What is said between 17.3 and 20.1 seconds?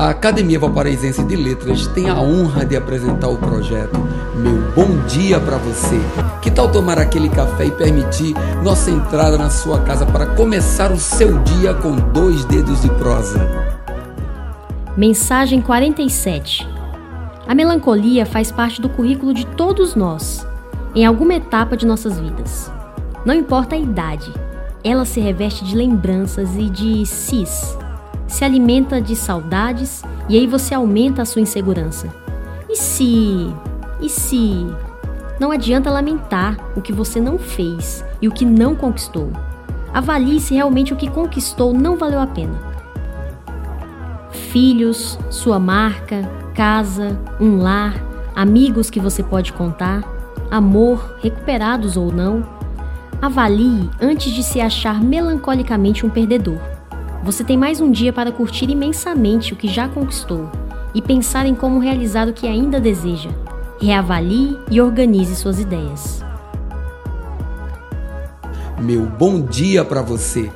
A melancolia faz parte do currículo de todos